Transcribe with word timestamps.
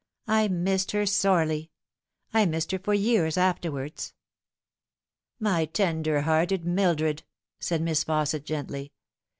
I 0.25 0.47
missed 0.47 0.93
her 0.93 1.05
sorely. 1.05 1.69
I 2.33 2.47
missed 2.47 2.71
her 2.71 2.79
for 2.79 2.95
years 2.95 3.37
afterwards."" 3.37 4.15
My 5.39 5.65
tender 5.65 6.21
hearted 6.21 6.65
Mildred!" 6.65 7.21
said 7.59 7.83
Miss 7.83 8.03
Fausset 8.03 8.43
gently. 8.43 8.93